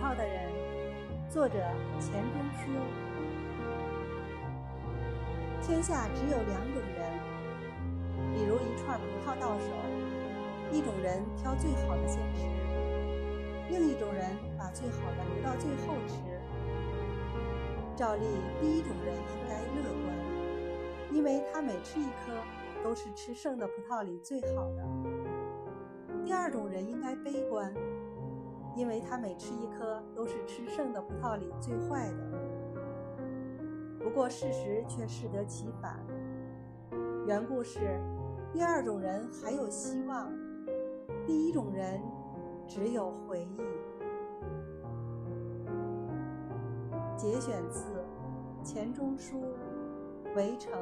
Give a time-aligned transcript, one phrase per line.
[0.00, 0.50] 好的人。
[1.28, 1.54] 作者
[2.00, 2.72] 钱钟书。
[5.62, 7.06] 天下只有两种人，
[8.34, 9.66] 比如一串葡萄到手，
[10.72, 12.46] 一种人挑最好的先吃，
[13.68, 14.24] 另一种人
[14.58, 16.14] 把最好的留到最后吃。
[17.94, 18.24] 照例，
[18.58, 20.16] 第一种人应该乐观，
[21.12, 22.32] 因为他每吃一颗
[22.82, 24.82] 都是吃剩的葡萄里最好的。
[26.24, 27.72] 第二种人应该悲观。
[28.76, 32.16] 因为他每吃一颗都是吃剩的葡萄里最坏的。
[33.98, 36.00] 不过事实却适得其反。
[37.26, 38.00] 缘故是，
[38.52, 40.32] 第二种人还有希望，
[41.26, 42.00] 第一种人
[42.66, 43.60] 只有回忆。
[47.16, 47.84] 节选自
[48.64, 49.42] 钱钟书
[50.34, 50.72] 《围城》。